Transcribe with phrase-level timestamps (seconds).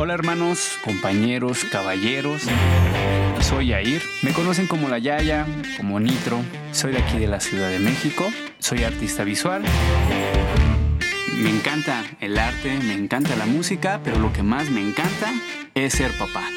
[0.00, 2.42] Hola hermanos, compañeros, caballeros.
[3.40, 4.00] Soy Yair.
[4.22, 5.44] Me conocen como La Yaya,
[5.76, 6.38] como Nitro.
[6.70, 8.30] Soy de aquí de la Ciudad de México.
[8.60, 9.64] Soy artista visual.
[11.36, 15.32] Me encanta el arte, me encanta la música, pero lo que más me encanta
[15.74, 16.48] es ser papá.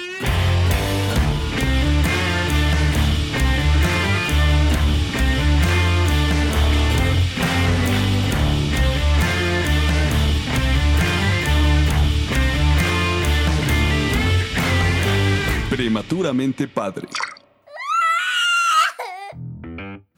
[16.74, 17.10] Padre.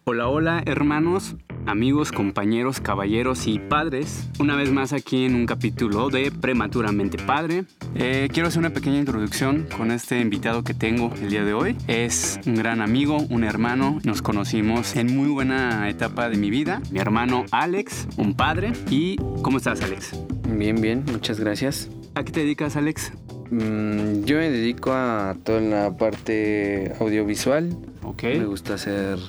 [0.03, 4.29] Hola, hola hermanos, amigos, compañeros, caballeros y padres.
[4.39, 7.65] Una vez más aquí en un capítulo de Prematuramente Padre.
[7.95, 11.75] Eh, quiero hacer una pequeña introducción con este invitado que tengo el día de hoy.
[11.87, 13.97] Es un gran amigo, un hermano.
[14.03, 16.79] Nos conocimos en muy buena etapa de mi vida.
[16.91, 18.73] Mi hermano Alex, un padre.
[18.91, 20.11] ¿Y cómo estás Alex?
[20.47, 21.89] Bien, bien, muchas gracias.
[22.13, 23.11] ¿A qué te dedicas Alex?
[23.53, 27.69] Mm, yo me dedico a toda la parte audiovisual.
[28.01, 28.23] Ok.
[28.23, 29.19] Me gusta hacer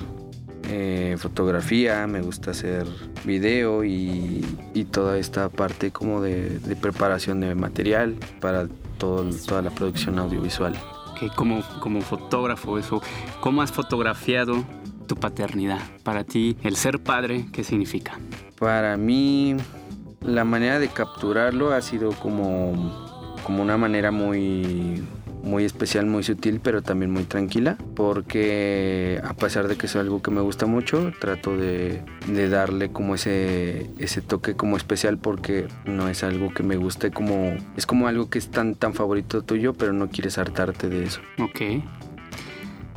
[0.67, 2.87] eh, fotografía, me gusta hacer
[3.23, 8.67] video y, y toda esta parte como de, de preparación de material para
[8.97, 10.75] todo, toda la producción audiovisual.
[11.19, 13.03] que como, como fotógrafo, eso,
[13.41, 14.65] ¿cómo has fotografiado
[15.07, 15.79] tu paternidad?
[16.03, 18.17] Para ti, el ser padre, ¿qué significa?
[18.57, 19.55] Para mí,
[20.21, 23.04] la manera de capturarlo ha sido como,
[23.45, 25.03] como una manera muy,
[25.43, 30.21] muy especial, muy sutil, pero también muy tranquila, porque a pesar de que es algo
[30.21, 35.67] que me gusta mucho, trato de, de darle como ese, ese toque como especial, porque
[35.85, 39.43] no es algo que me guste como, es como algo que es tan, tan favorito
[39.43, 41.21] tuyo, pero no quieres hartarte de eso.
[41.39, 41.61] Ok.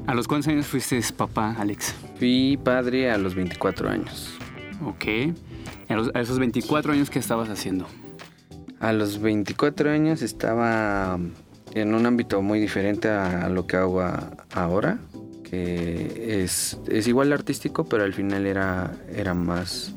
[0.06, 1.94] ¿A los cuántos años fuiste papá, Alex?
[2.18, 4.34] Fui padre a los 24 años.
[4.82, 5.34] Ok.
[5.90, 7.86] A, los- a esos 24 años, ¿qué estabas haciendo?
[8.80, 11.18] A los 24 años estaba
[11.74, 14.98] en un ámbito muy diferente a, lo que hago a- ahora,
[15.44, 19.94] que es, es igual artístico, pero al final era, era más,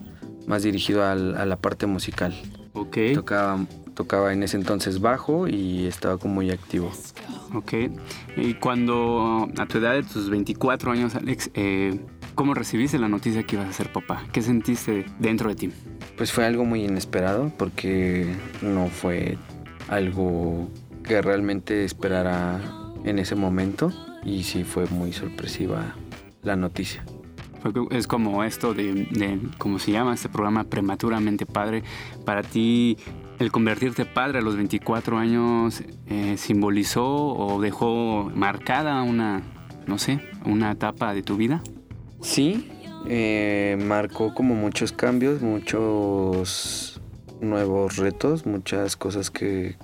[0.47, 2.33] más dirigido a la parte musical.
[2.73, 2.97] Ok.
[3.13, 3.59] Tocaba,
[3.94, 6.91] tocaba en ese entonces bajo y estaba como muy activo.
[7.53, 7.73] Ok.
[8.38, 12.00] Y cuando, a tu edad de tus 24 años, Alex, eh,
[12.35, 14.23] ¿cómo recibiste la noticia que ibas a ser papá?
[14.31, 15.71] ¿Qué sentiste dentro de ti?
[16.17, 19.37] Pues fue algo muy inesperado porque no fue
[19.87, 20.69] algo
[21.03, 22.59] que realmente esperara
[23.03, 23.91] en ese momento
[24.23, 25.95] y sí fue muy sorpresiva
[26.43, 27.03] la noticia.
[27.91, 30.63] Es como esto de, de, ¿cómo se llama este programa?
[30.63, 31.83] Prematuramente padre.
[32.25, 32.97] Para ti,
[33.37, 39.43] el convertirte padre a los 24 años eh, simbolizó o dejó marcada una,
[39.85, 41.61] no sé, una etapa de tu vida.
[42.21, 42.69] Sí,
[43.07, 47.01] eh, marcó como muchos cambios, muchos
[47.41, 49.75] nuevos retos, muchas cosas que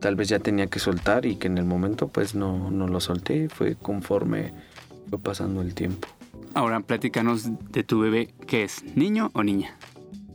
[0.00, 3.00] tal vez ya tenía que soltar y que en el momento pues no, no lo
[3.00, 4.52] solté, fue conforme
[5.08, 6.08] fue pasando el tiempo.
[6.54, 8.34] Ahora, platícanos de tu bebé.
[8.46, 8.82] ¿Qué es?
[8.96, 9.76] ¿Niño o niña?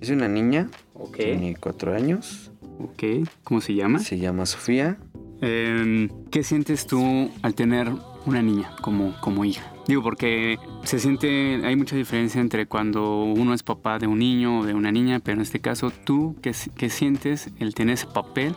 [0.02, 1.18] Es una niña, Ok.
[1.18, 3.28] tiene cuatro años, Ok.
[3.44, 4.00] ¿Cómo se llama?
[4.00, 4.98] se llama Sofía.
[5.42, 7.90] Eh, ¿Qué sientes tú al tener
[8.26, 9.72] una niña como, como hija?
[9.88, 14.60] Digo, porque se siente, hay mucha diferencia entre cuando uno es papá de un niño
[14.60, 18.08] o de una niña, pero en este caso, ¿tú qué, qué sientes el tener ese
[18.08, 18.56] papel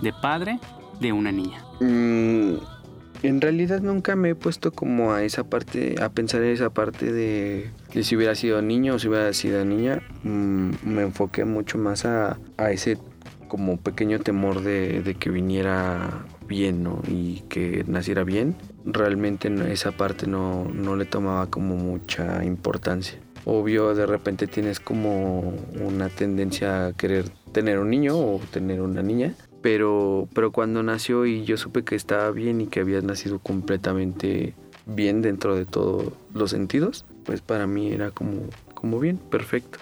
[0.00, 0.58] de padre
[1.00, 1.62] de una niña?
[1.80, 2.54] Mm,
[3.22, 7.12] en realidad nunca me he puesto como a esa parte, a pensar en esa parte
[7.12, 10.00] de, de si hubiera sido niño o si hubiera sido niña.
[10.22, 12.96] Mm, me enfoqué mucho más a, a ese
[13.48, 17.02] como pequeño temor de, de que viniera bien, ¿no?
[17.08, 18.54] Y que naciera bien.
[18.84, 23.18] Realmente esa parte no, no le tomaba como mucha importancia.
[23.44, 29.02] Obvio, de repente tienes como una tendencia a querer tener un niño o tener una
[29.02, 29.34] niña.
[29.62, 34.54] Pero, pero cuando nació y yo supe que estaba bien y que había nacido completamente
[34.86, 38.42] bien dentro de todos los sentidos, pues para mí era como,
[38.74, 39.78] como bien, perfecto.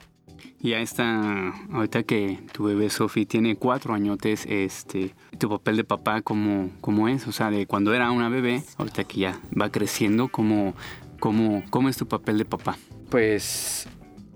[0.60, 5.84] Y a esta, ahorita que tu bebé Sofi tiene cuatro añotes, este, tu papel de
[5.84, 7.28] papá, ¿cómo, cómo es?
[7.28, 10.74] O sea, de cuando era una bebé, ahorita que ya va creciendo, ¿cómo,
[11.20, 12.76] cómo, cómo es tu papel de papá?
[13.08, 13.86] Pues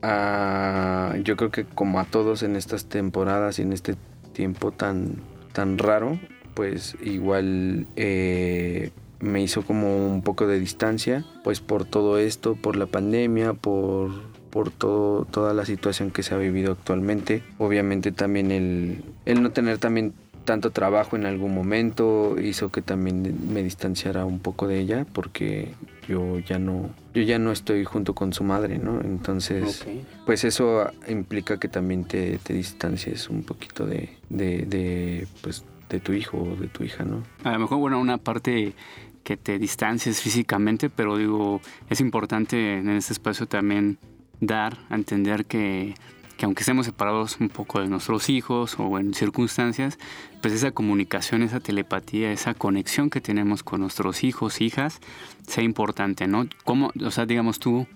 [0.03, 3.97] ah, yo creo que como a todos en estas temporadas y en este
[4.33, 5.17] tiempo tan,
[5.53, 6.21] tan raro,
[6.55, 12.77] pues igual eh, me hizo como un poco de distancia, pues por todo esto, por
[12.77, 17.43] la pandemia, por, por todo, toda la situación que se ha vivido actualmente.
[17.57, 20.13] Obviamente también el, el no tener también
[20.45, 25.73] tanto trabajo en algún momento hizo que también me distanciara un poco de ella porque
[26.07, 29.01] yo ya no yo ya no estoy junto con su madre, ¿no?
[29.01, 29.87] Entonces,
[30.27, 36.01] pues eso implica que también te, te distancies un poquito de, de, de, pues, de
[36.01, 37.23] tu hijo o de tu hija, ¿no?
[37.45, 38.75] A lo mejor, bueno, una parte
[39.23, 43.99] que te distancies físicamente, pero digo, es importante en este espacio también
[44.43, 45.95] dar a entender que,
[46.37, 49.99] que aunque estemos separados un poco de nuestros hijos o en circunstancias,
[50.43, 54.99] pues esa comunicación, esa telepatía, esa conexión que tenemos con nuestros hijos, hijas,
[55.47, 56.49] sea importante, ¿no?
[56.65, 57.87] ¿Cómo, o sea, digamos tú,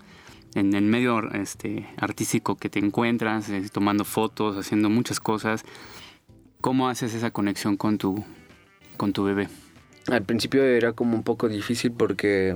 [0.55, 5.65] en el medio este, artístico que te encuentras, eh, tomando fotos, haciendo muchas cosas,
[6.61, 8.23] ¿cómo haces esa conexión con tu,
[8.95, 9.49] con tu bebé?
[10.07, 12.55] Al principio era como un poco difícil porque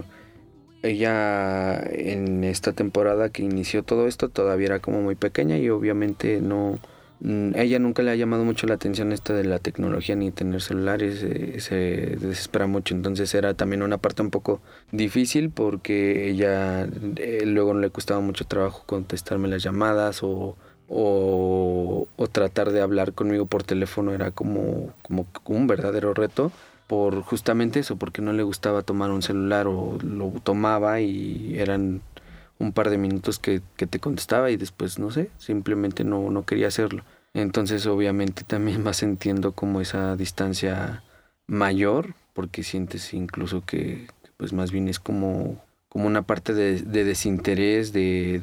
[0.83, 6.42] ella en esta temporada que inició todo esto todavía era como muy pequeña y obviamente
[6.42, 6.80] no
[7.24, 11.22] ella nunca le ha llamado mucho la atención esta de la tecnología ni tener celulares
[11.22, 11.75] eh, se
[12.19, 12.95] desespera mucho.
[12.95, 14.60] Entonces era también una parte un poco
[14.92, 16.88] difícil porque ella
[17.18, 20.57] eh, luego le costaba mucho trabajo contestarme las llamadas o,
[20.89, 26.51] o, o tratar de hablar conmigo por teléfono era como, como un verdadero reto
[26.92, 32.02] por justamente eso, porque no le gustaba tomar un celular o lo tomaba y eran
[32.60, 36.68] un par de minutos que, te contestaba y después, no sé, simplemente no, no quería
[36.68, 37.06] hacerlo.
[37.34, 41.02] Entonces obviamente también vas sintiendo como esa distancia
[41.48, 47.94] mayor, porque sientes incluso que, pues más bien es como, como una parte de, desinterés,
[47.94, 48.42] de,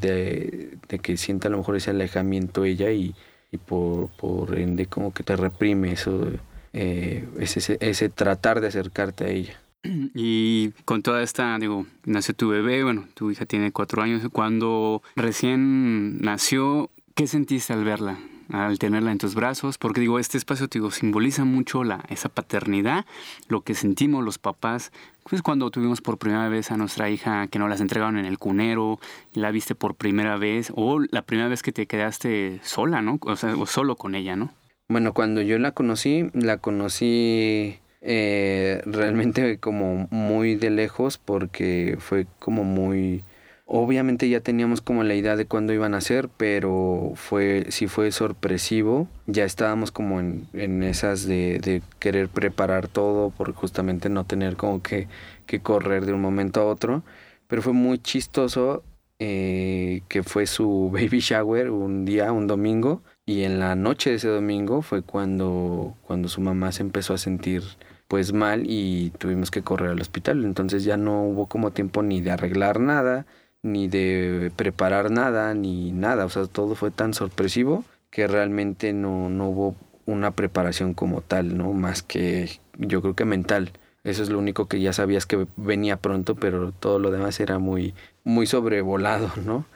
[0.89, 3.15] de, que sienta a lo mejor ese alejamiento ella y,
[3.53, 6.31] y por, por ende como que te reprime eso
[6.73, 9.61] eh, ese, tratar de acercarte a ella.
[10.15, 14.23] Y con toda esta, digo, nació tu bebé, bueno, tu hija tiene cuatro años.
[14.33, 18.19] Cuando recién nació, ¿qué sentiste al verla?
[18.51, 23.05] al tenerla en tus brazos, porque digo, este espacio digo, simboliza mucho la, esa paternidad,
[23.49, 24.91] lo que sentimos los papás,
[25.29, 28.39] pues cuando tuvimos por primera vez a nuestra hija que nos las entregaron en el
[28.39, 28.99] cunero,
[29.35, 33.19] la viste por primera vez, o la primera vez que te quedaste sola, ¿no?
[33.21, 34.53] O sea, solo con ella, ¿no?
[34.91, 42.27] Bueno, cuando yo la conocí, la conocí eh, realmente como muy de lejos porque fue
[42.39, 43.23] como muy...
[43.67, 48.11] Obviamente ya teníamos como la idea de cuándo iban a ser, pero fue, sí fue
[48.13, 49.09] sorpresivo.
[49.27, 54.57] Ya estábamos como en, en esas de, de, querer preparar todo por justamente no tener
[54.57, 55.07] como que,
[55.45, 57.03] que correr de un momento a otro.
[57.47, 58.83] Pero fue muy chistoso
[59.19, 64.17] eh, que fue su baby shower un día, un domingo, y en la noche de
[64.17, 67.63] ese domingo fue cuando, cuando su mamá se empezó a sentir
[68.09, 70.47] pues mal y tuvimos que correr al hospital.
[70.47, 73.27] Entonces ya no hubo como tiempo ni de arreglar nada,
[73.63, 76.25] ni de preparar nada, ni nada.
[76.25, 79.77] O sea, todo fue tan sorpresivo que realmente no, no hubo
[80.07, 81.75] una preparación como tal, ¿no?
[81.75, 82.49] Más que
[82.79, 83.73] yo creo que mental.
[84.05, 87.59] Eso es lo único que ya sabías que venía pronto, pero todo lo demás era
[87.59, 87.93] muy,
[88.25, 89.67] muy sobrevolado, ¿no?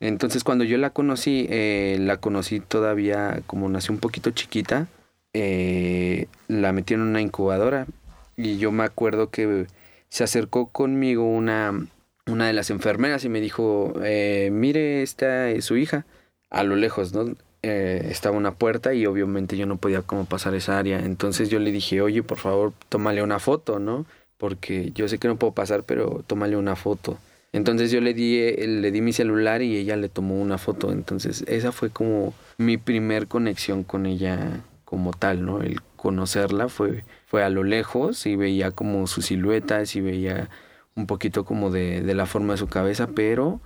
[0.00, 4.88] Entonces cuando yo la conocí, eh, la conocí todavía como nació un poquito chiquita,
[5.34, 7.86] eh, la metí en una incubadora
[8.36, 9.66] y yo me acuerdo que
[10.08, 11.86] se acercó conmigo una,
[12.26, 16.06] una de las enfermeras y me dijo, eh, mire, esta es su hija,
[16.48, 17.34] a lo lejos, ¿no?
[17.62, 20.98] estaba una puerta y obviamente yo no podía como pasar esa área.
[21.00, 24.06] Entonces yo le dije, oye, por favor, tómale una foto, ¿no?
[24.38, 27.18] Porque yo sé que no puedo pasar, pero tómale una foto.
[27.52, 30.92] Entonces yo le di, eh, le di mi celular y ella le tomó una foto.
[30.92, 35.62] Entonces esa fue como mi primer conexión con ella como tal, ¿no?
[35.62, 40.48] El conocerla fue, fue a lo lejos y veía como su silueta, y veía
[40.96, 43.60] un poquito como de, de, la forma de su cabeza, pero,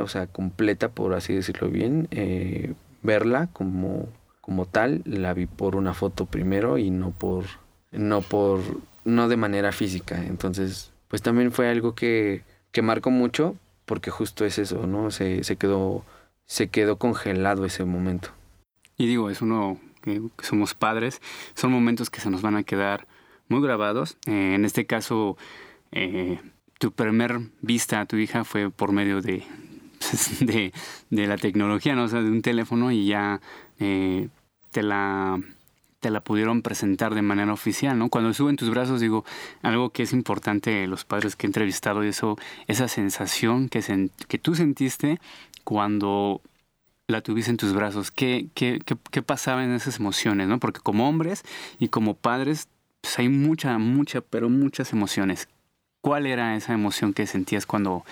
[0.00, 2.72] o sea, completa, por así decirlo bien, eh,
[3.02, 4.08] verla como,
[4.40, 7.44] como tal, la vi por una foto primero y no por,
[7.90, 8.60] no por,
[9.04, 10.24] no de manera física.
[10.24, 15.10] Entonces, pues también fue algo que, que marcó mucho porque justo es eso, ¿no?
[15.10, 16.04] Se, se, quedó,
[16.46, 18.30] se quedó congelado ese momento.
[18.96, 21.20] Y digo, es uno que, somos padres,
[21.54, 23.06] son momentos que se nos van a quedar
[23.48, 24.16] muy grabados.
[24.26, 25.36] Eh, en este caso,
[25.90, 26.40] eh,
[26.78, 29.44] tu primer vista a tu hija fue por medio de,
[30.40, 30.72] de,
[31.10, 32.04] de, la tecnología, ¿no?
[32.04, 33.40] O sea, de un teléfono y ya
[33.78, 34.28] eh,
[34.70, 35.40] te la
[36.02, 38.08] te la pudieron presentar de manera oficial, ¿no?
[38.08, 39.24] Cuando estuvo en tus brazos, digo,
[39.62, 44.56] algo que es importante los padres que he entrevistado, eso, esa sensación que, que tú
[44.56, 45.20] sentiste
[45.62, 46.42] cuando
[47.06, 48.80] la tuviste en tus brazos, ¿qué, qué,
[49.12, 50.58] qué, pasaba en esas emociones, ¿no?
[50.58, 51.44] Porque como hombres
[51.78, 52.66] y como padres,
[53.00, 55.48] pues hay mucha, mucha, pero muchas emociones.
[56.00, 58.04] ¿Cuál era esa emoción que sentías cuando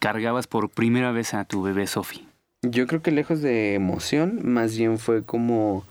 [0.00, 2.28] cargabas por primera vez a tu bebé Sofi?
[2.60, 5.86] Yo creo que lejos de emoción, más bien fue como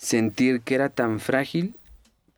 [0.00, 1.74] sentir que era tan frágil,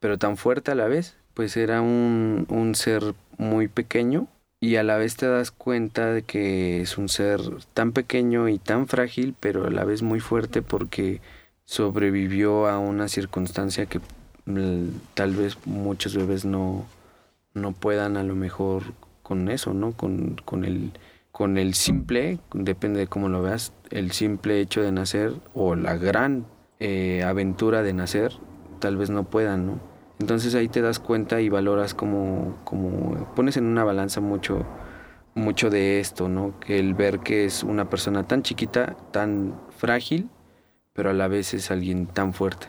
[0.00, 4.26] pero tan fuerte a la vez, pues era un, un ser muy pequeño
[4.58, 7.40] y a la vez te das cuenta de que es un ser
[7.72, 11.20] tan pequeño y tan frágil, pero a la vez muy fuerte porque
[11.64, 14.00] sobrevivió a una circunstancia que
[15.14, 16.84] tal vez muchos bebés no,
[17.54, 18.82] no puedan a lo mejor
[19.22, 19.92] con eso, ¿no?
[19.92, 20.90] Con, con, el,
[21.30, 25.96] con el simple, depende de cómo lo veas, el simple hecho de nacer o la
[25.96, 26.44] gran
[26.84, 28.32] eh, aventura de nacer,
[28.80, 29.80] tal vez no puedan, ¿no?
[30.18, 34.66] Entonces ahí te das cuenta y valoras como, como pones en una balanza mucho,
[35.36, 36.58] mucho de esto, ¿no?
[36.58, 40.28] Que el ver que es una persona tan chiquita, tan frágil,
[40.92, 42.66] pero a la vez es alguien tan fuerte.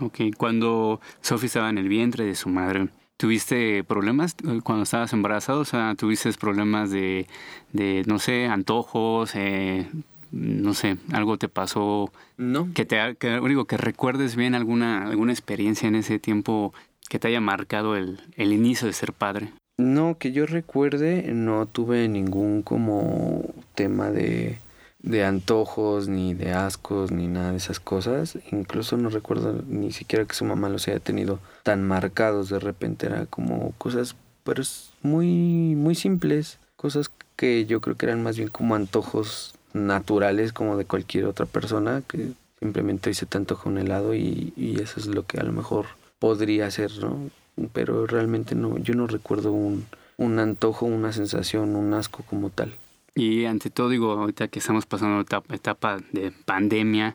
[0.00, 5.60] Ok, cuando Sophie estaba en el vientre de su madre, ¿tuviste problemas cuando estabas embarazada?
[5.60, 7.26] O sea, ¿tuviste problemas de,
[7.72, 9.34] de no sé, antojos?
[9.34, 9.88] Eh,
[10.34, 12.12] no sé, algo te pasó.
[12.36, 12.72] No.
[12.74, 16.74] Que te que, digo, que recuerdes bien alguna, alguna experiencia en ese tiempo
[17.08, 19.52] que te haya marcado el, el inicio de ser padre.
[19.76, 23.42] No, que yo recuerde, no tuve ningún como
[23.74, 24.58] tema de
[25.04, 28.38] de antojos, ni de ascos, ni nada de esas cosas.
[28.50, 32.48] Incluso no recuerdo ni siquiera que su mamá los haya tenido tan marcados.
[32.48, 34.62] De repente era como cosas, pero
[35.02, 36.58] muy, muy simples.
[36.76, 41.44] Cosas que yo creo que eran más bien como antojos naturales como de cualquier otra
[41.44, 45.38] persona que simplemente hoy se te antoja un helado y, y eso es lo que
[45.38, 45.86] a lo mejor
[46.18, 47.30] podría ser, ¿no?
[47.72, 49.84] Pero realmente no, yo no recuerdo un,
[50.16, 52.74] un antojo, una sensación, un asco como tal.
[53.14, 57.14] Y ante todo, digo, ahorita que estamos pasando etapa, etapa de pandemia,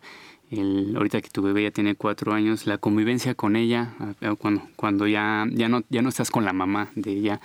[0.50, 3.94] el, ahorita que tu bebé ya tiene cuatro años, la convivencia con ella,
[4.38, 7.42] cuando, cuando ya, ya, no, ya no estás con la mamá de ella,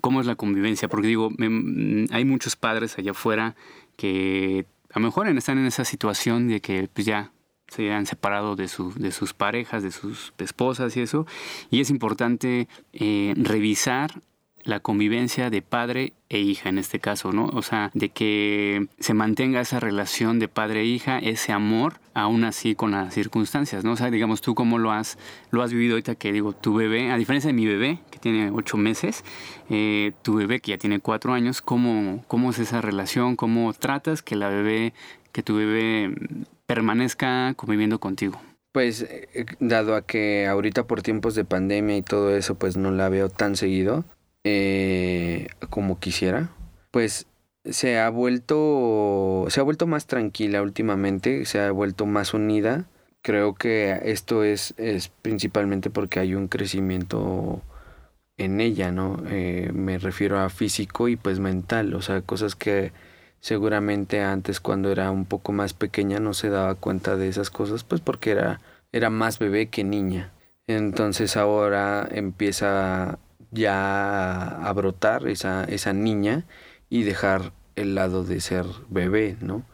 [0.00, 0.88] ¿cómo es la convivencia?
[0.88, 1.30] Porque digo,
[2.10, 3.56] hay muchos padres allá afuera
[4.00, 4.64] que
[4.94, 7.32] a lo mejor están en esa situación de que pues ya
[7.68, 11.26] se han separado de, su, de sus parejas, de sus esposas y eso,
[11.70, 14.22] y es importante eh, revisar
[14.64, 17.46] la convivencia de padre e hija en este caso, ¿no?
[17.46, 22.44] O sea, de que se mantenga esa relación de padre e hija, ese amor, aún
[22.44, 23.92] así con las circunstancias, ¿no?
[23.92, 25.18] O sea, digamos, tú cómo lo has,
[25.50, 28.50] lo has vivido ahorita que digo, tu bebé, a diferencia de mi bebé, que tiene
[28.50, 29.24] ocho meses,
[29.68, 33.36] eh, tu bebé que ya tiene cuatro años, ¿cómo, ¿cómo es esa relación?
[33.36, 34.92] ¿Cómo tratas que la bebé,
[35.32, 36.14] que tu bebé
[36.66, 38.40] permanezca conviviendo contigo?
[38.72, 42.92] Pues eh, dado a que ahorita por tiempos de pandemia y todo eso, pues no
[42.92, 44.04] la veo tan seguido,
[44.44, 46.50] eh, como quisiera,
[46.90, 47.26] pues
[47.64, 52.86] se ha vuelto se ha vuelto más tranquila últimamente, se ha vuelto más unida.
[53.22, 57.62] Creo que esto es, es principalmente porque hay un crecimiento
[58.38, 59.22] en ella, ¿no?
[59.28, 62.92] Eh, me refiero a físico y pues mental, o sea, cosas que
[63.40, 67.84] seguramente antes cuando era un poco más pequeña no se daba cuenta de esas cosas,
[67.84, 68.60] pues porque era,
[68.92, 70.32] era más bebé que niña.
[70.66, 73.18] Entonces ahora empieza
[73.52, 76.46] ya a brotar esa, esa niña
[76.88, 79.64] y dejar el lado de ser bebé, ¿no?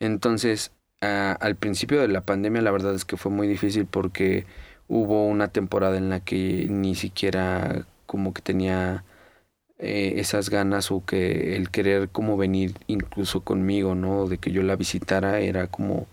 [0.00, 4.46] Entonces, al principio de la pandemia la verdad es que fue muy difícil porque
[4.88, 9.04] hubo una temporada en la que ni siquiera como que tenía
[9.78, 14.26] eh, esas ganas o que el querer como venir incluso conmigo, ¿no?
[14.26, 16.06] De que yo la visitara era como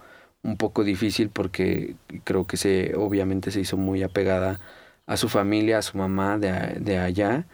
[0.44, 4.60] un poco difícil porque creo que se obviamente se hizo muy apegada
[5.12, 7.46] a su familia, a su mamá de, de allá.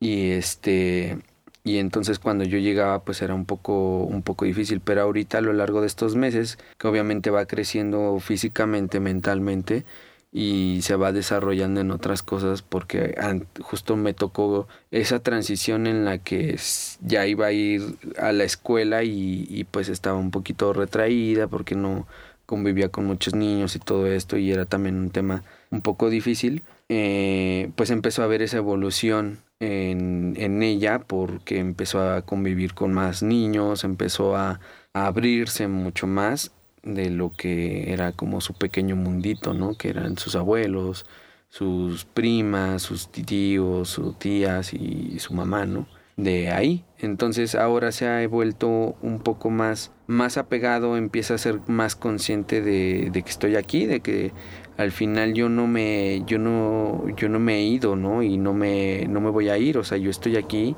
[0.00, 1.18] Y este
[1.64, 4.80] y entonces cuando yo llegaba pues era un poco un poco difícil.
[4.80, 9.84] Pero ahorita a lo largo de estos meses que obviamente va creciendo físicamente mentalmente
[10.32, 13.14] y se va desarrollando en otras cosas porque
[13.62, 16.58] justo me tocó esa transición en la que
[17.00, 17.82] ya iba a ir
[18.18, 22.06] a la escuela y, y pues estaba un poquito retraída porque no
[22.44, 26.62] convivía con muchos niños y todo esto y era también un tema un poco difícil
[26.88, 32.92] eh, pues empezó a ver esa evolución en, en, ella porque empezó a convivir con
[32.92, 34.60] más niños, empezó a,
[34.92, 36.52] a, abrirse mucho más
[36.82, 39.76] de lo que era como su pequeño mundito, ¿no?
[39.76, 41.06] Que eran sus abuelos,
[41.48, 45.86] sus primas, sus tíos, sus tías y su mamá, ¿no?
[46.16, 46.84] De ahí.
[46.98, 52.62] Entonces ahora se ha vuelto un poco más, más apegado, empieza a ser más consciente
[52.62, 54.32] de, de que estoy aquí, de que
[54.76, 58.52] al final yo no me yo no yo no me he ido no y no
[58.52, 60.76] me no me voy a ir o sea yo estoy aquí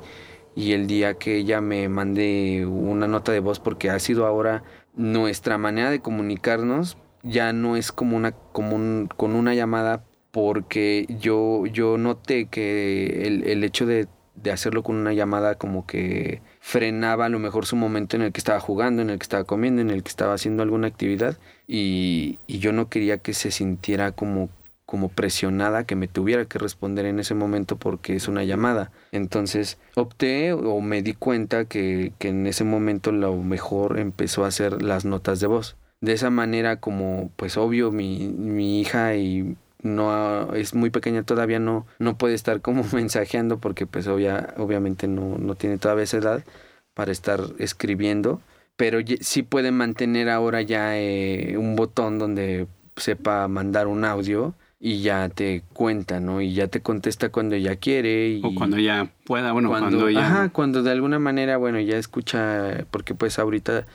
[0.55, 4.63] y el día que ella me mande una nota de voz porque ha sido ahora
[4.95, 11.65] nuestra manera de comunicarnos ya no es como una como con una llamada porque yo
[11.65, 14.07] yo noté que el, el hecho de,
[14.41, 18.31] de hacerlo con una llamada como que frenaba a lo mejor su momento en el
[18.31, 21.37] que estaba jugando, en el que estaba comiendo, en el que estaba haciendo alguna actividad
[21.67, 24.49] y, y yo no quería que se sintiera como
[24.89, 28.91] como presionada que me tuviera que responder en ese momento porque es una llamada.
[29.11, 34.47] Entonces opté o me di cuenta que, que en ese momento lo mejor empezó a
[34.47, 35.77] hacer las notas de voz.
[36.01, 41.59] De esa manera como pues obvio mi, mi hija y no es muy pequeña todavía
[41.59, 46.17] no no puede estar como mensajeando porque pues obvia, obviamente no, no tiene todavía esa
[46.17, 46.43] edad
[46.93, 48.41] para estar escribiendo
[48.75, 55.01] pero sí puede mantener ahora ya eh, un botón donde sepa mandar un audio y
[55.01, 56.41] ya te cuenta, ¿no?
[56.41, 58.29] Y ya te contesta cuando ya quiere.
[58.29, 60.25] Y o cuando ya pueda, bueno, cuando, ya...
[60.25, 63.85] Ajá, cuando de alguna manera, bueno, ya escucha, porque pues ahorita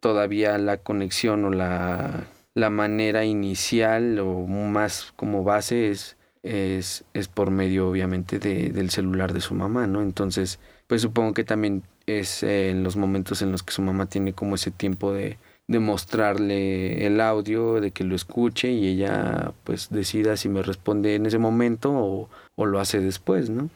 [0.00, 7.28] todavía la conexión o la, la manera inicial o más como base es, es, es
[7.28, 10.02] por medio obviamente de, del celular de su mamá, ¿no?
[10.02, 14.32] Entonces, pues supongo que también es en los momentos en los que su mamá tiene
[14.32, 19.88] como ese tiempo de, de mostrarle el audio, de que lo escuche y ella pues
[19.90, 23.70] decida si me responde en ese momento o lo hace después, ¿no?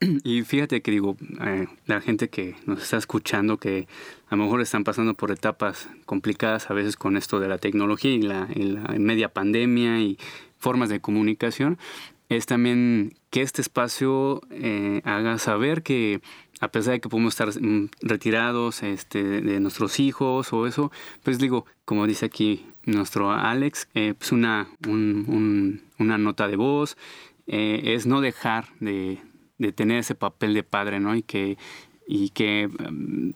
[0.24, 3.86] Y fíjate que digo, eh, la gente que nos está escuchando, que
[4.28, 8.10] a lo mejor están pasando por etapas complicadas a veces con esto de la tecnología
[8.10, 10.18] y la, la media pandemia y
[10.58, 11.78] formas de comunicación,
[12.28, 16.20] es también que este espacio eh, haga saber que
[16.60, 20.92] a pesar de que podemos estar mm, retirados este, de nuestros hijos o eso,
[21.22, 26.96] pues digo, como dice aquí nuestro Alex, eh, pues una, una nota de voz,
[27.46, 29.18] eh, es no dejar de,
[29.60, 31.14] de, tener ese papel de padre, ¿no?
[31.14, 31.56] Y que
[32.12, 33.30] y que mm,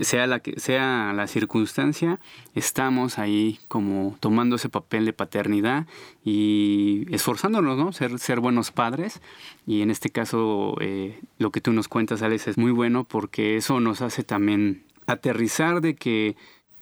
[0.00, 2.18] sea la que sea la circunstancia,
[2.56, 5.86] estamos ahí como tomando ese papel de paternidad
[6.24, 7.92] y esforzándonos, ¿no?
[7.92, 9.22] Ser, ser buenos padres.
[9.64, 13.56] Y en este caso, eh, lo que tú nos cuentas, Alex, es muy bueno porque
[13.56, 16.34] eso nos hace también aterrizar de que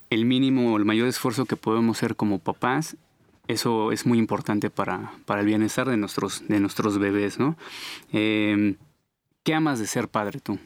[0.09, 2.97] el mínimo el mayor esfuerzo que podemos hacer como papás
[3.49, 7.57] eso es muy importante para, para, el bienestar de nuestros, de nuestros bebés, ¿no?
[8.13, 8.77] Eh,
[9.43, 10.59] ¿Qué amas de ser padre tú?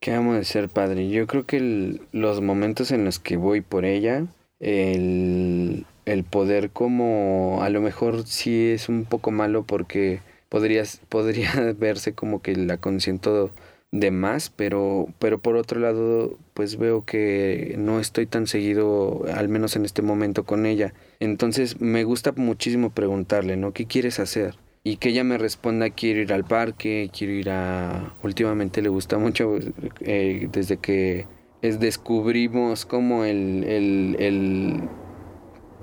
[0.00, 1.08] ¿Qué amo de ser padre?
[1.08, 4.26] Yo creo que los momentos en los que voy por ella,
[4.60, 11.50] el, el, poder como a lo mejor sí es un poco malo porque podrías, podría
[11.78, 13.50] verse como que la consiento
[13.90, 19.48] de más, pero, pero por otro lado pues veo que no estoy tan seguido, al
[19.48, 20.92] menos en este momento, con ella.
[21.20, 23.72] Entonces me gusta muchísimo preguntarle, ¿no?
[23.72, 24.56] ¿Qué quieres hacer?
[24.86, 28.14] y que ella me responda quiero ir al parque, quiero ir a...
[28.22, 29.58] Últimamente le gusta mucho
[29.98, 31.26] eh, desde que
[31.60, 34.16] es, descubrimos como el, el,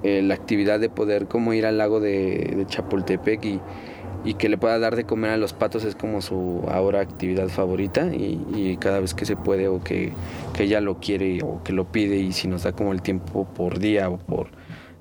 [0.03, 3.59] el, la actividad de poder como ir al lago de, de Chapultepec y,
[4.23, 7.49] y, que le pueda dar de comer a los patos es como su ahora actividad
[7.49, 10.13] favorita y, y cada vez que se puede o que,
[10.53, 13.45] que ella lo quiere o que lo pide y si nos da como el tiempo
[13.53, 14.47] por día o por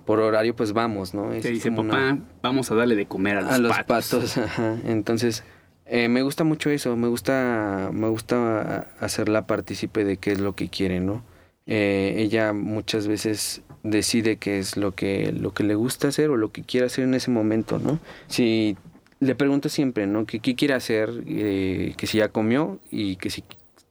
[0.04, 1.32] por horario, pues vamos, ¿no?
[1.32, 4.36] Es dice, papá, vamos a darle de comer a los, a los patos.
[4.38, 4.76] Ajá.
[4.86, 5.44] Entonces,
[5.86, 10.54] eh, me gusta mucho eso, me gusta, me gusta hacerla partícipe de qué es lo
[10.54, 11.22] que quiere, ¿no?
[11.66, 16.36] Eh, ella muchas veces decide qué es lo que, lo que le gusta hacer o
[16.36, 17.98] lo que quiere hacer en ese momento, ¿no?
[18.28, 18.76] Si
[19.20, 20.24] le pregunto siempre, ¿no?
[20.24, 21.10] ¿Qué, qué quiere hacer?
[21.26, 23.44] Eh, que si ya comió y que si,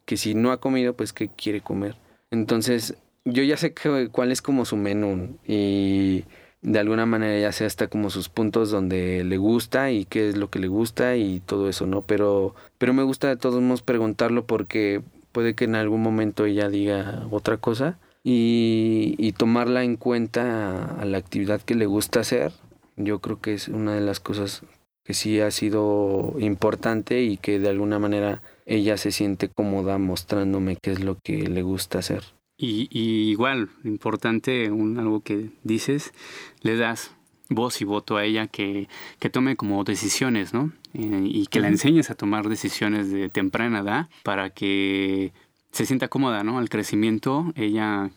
[0.05, 1.95] que si no ha comido, pues qué quiere comer.
[2.31, 2.95] Entonces,
[3.25, 3.73] yo ya sé
[4.11, 6.23] cuál es como su menú y
[6.61, 10.37] de alguna manera ya sé hasta como sus puntos donde le gusta y qué es
[10.37, 12.01] lo que le gusta y todo eso, ¿no?
[12.03, 16.69] Pero, pero me gusta de todos modos preguntarlo porque puede que en algún momento ella
[16.69, 22.53] diga otra cosa y, y tomarla en cuenta a la actividad que le gusta hacer.
[22.95, 24.63] Yo creo que es una de las cosas
[25.03, 30.77] que sí ha sido importante y que de alguna manera ella se siente cómoda mostrándome
[30.79, 32.23] qué es lo que le gusta hacer.
[32.63, 32.87] Y,
[33.31, 36.13] igual, importante, un, algo que dices,
[36.61, 37.11] le das
[37.49, 40.71] voz y voto a ella que, que tome como decisiones, ¿no?
[40.93, 45.33] Eh, y que la enseñes a tomar decisiones de temprana edad para que
[45.71, 46.59] se sienta cómoda, ¿no?
[46.59, 48.11] Al crecimiento, ella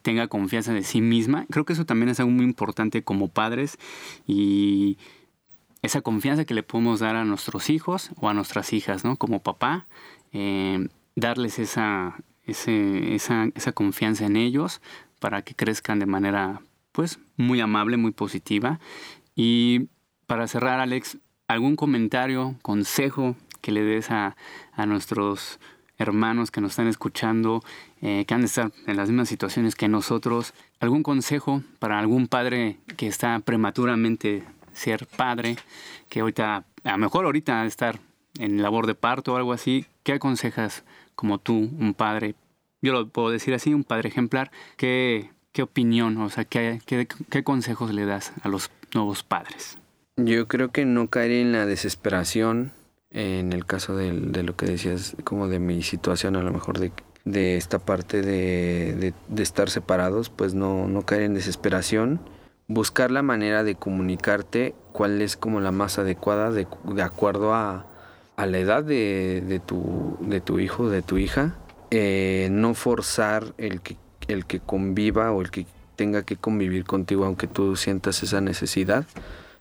[0.00, 1.44] tenga confianza de sí misma.
[1.50, 3.78] Creo que eso también es algo muy importante como padres
[4.26, 4.96] y
[5.82, 9.16] esa confianza que le podemos dar a nuestros hijos o a nuestras hijas, ¿no?
[9.16, 9.86] Como papá,
[10.32, 12.16] eh, darles esa,
[12.50, 14.80] esa, confianza en ellos
[15.18, 16.60] para que crezcan de manera
[16.92, 18.80] pues muy amable, muy positiva.
[19.34, 19.88] Y
[20.26, 24.36] para cerrar, Alex, ¿algún comentario, consejo que le des a,
[24.72, 25.60] a nuestros
[26.00, 27.62] hermanos que nos están escuchando,
[28.00, 30.54] eh, que han de estar en las mismas situaciones que nosotros?
[30.80, 35.56] ¿Algún consejo para algún padre que está prematuramente ser padre,
[36.08, 38.00] que ahorita, a lo mejor ahorita estar
[38.38, 39.86] en labor de parto o algo así?
[40.02, 40.84] ¿Qué aconsejas
[41.20, 42.34] como tú, un padre,
[42.80, 47.44] yo lo puedo decir así, un padre ejemplar, ¿qué, qué opinión, o sea, qué, qué,
[47.44, 49.76] consejos le das a los nuevos padres?
[50.16, 52.72] Yo creo que no caer en la desesperación,
[53.10, 56.78] en el caso de, de, lo que decías, como de mi situación, a lo mejor
[56.78, 56.90] de,
[57.26, 62.18] de esta parte de, de, de estar separados, pues no, no caer en desesperación,
[62.66, 67.89] buscar la manera de comunicarte cuál es como la más adecuada de, de acuerdo a,
[68.40, 71.56] a, la edad de, de, tu, de tu hijo, de tu hija.
[71.90, 73.96] Eh, no forzar el que,
[74.28, 79.04] el que conviva o el que tenga que convivir contigo aunque tú sientas esa necesidad.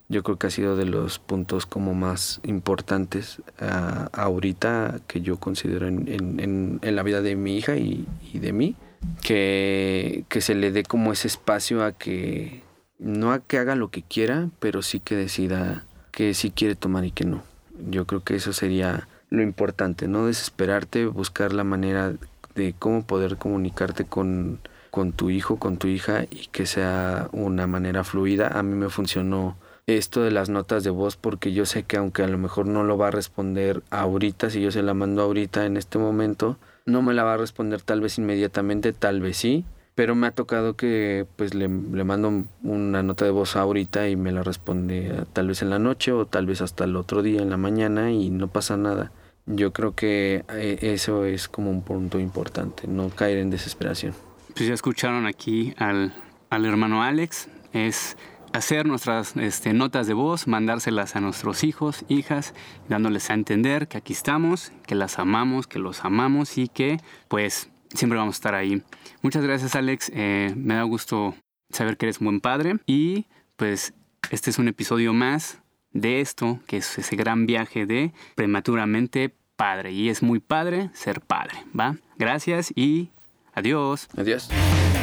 [0.07, 5.37] Yo creo que ha sido de los puntos como más importantes uh, ahorita que yo
[5.37, 8.75] considero en, en, en, la vida de mi hija y, de mí.
[9.21, 12.63] Que, que se le dé como ese espacio a que
[12.99, 17.05] no a que haga lo que quiera, pero sí que decida que sí quiere tomar
[17.05, 17.43] y que no.
[17.87, 22.13] Yo creo que eso sería lo importante, no desesperarte, buscar la manera
[22.55, 24.59] de cómo poder comunicarte con,
[24.91, 28.47] con tu hijo, con tu hija y que sea una manera fluida.
[28.47, 29.55] A mí me funcionó
[29.87, 32.83] esto de las notas de voz porque yo sé que aunque a lo mejor no
[32.83, 37.01] lo va a responder ahorita, si yo se la mando ahorita en este momento, no
[37.01, 39.65] me la va a responder tal vez inmediatamente, tal vez sí,
[39.99, 44.15] pero me ha tocado que pues le, le, mando una nota de voz ahorita y
[44.15, 47.41] me la responde tal vez en la noche o tal vez hasta el otro día
[47.41, 49.11] en la mañana y no pasa nada.
[49.45, 54.13] Yo creo que eh, eso es como un punto importante, no caer en desesperación.
[54.55, 56.13] Pues ya escucharon aquí al,
[56.49, 58.15] al hermano Alex, es
[58.53, 62.53] hacer nuestras este, notas de voz, mandárselas a nuestros hijos, hijas,
[62.87, 67.69] dándoles a entender que aquí estamos, que las amamos, que los amamos y que pues
[67.93, 68.81] siempre vamos a estar ahí.
[69.21, 71.35] Muchas gracias Alex, eh, me da gusto
[71.69, 73.25] saber que eres un buen padre y
[73.55, 73.93] pues
[74.31, 75.59] este es un episodio más
[75.91, 81.21] de esto, que es ese gran viaje de prematuramente padre y es muy padre ser
[81.21, 81.97] padre, ¿va?
[82.17, 83.09] Gracias y
[83.53, 84.07] adiós.
[84.15, 84.49] Adiós.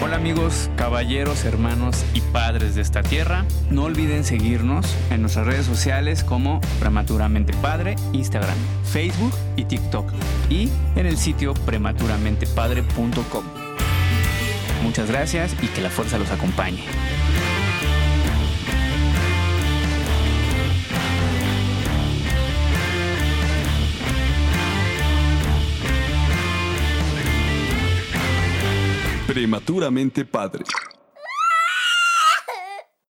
[0.02, 3.46] Hola amigos, caballeros, hermanos y padres de esta tierra.
[3.70, 10.12] No olviden seguirnos en nuestras redes sociales como Prematuramente Padre, Instagram, Facebook y TikTok.
[10.50, 13.44] Y en el sitio prematuramentepadre.com.
[14.82, 16.84] Muchas gracias y que la fuerza los acompañe.
[29.36, 30.64] Prematuramente Padre.